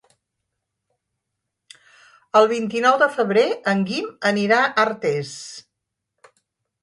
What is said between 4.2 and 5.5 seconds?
anirà a Artés.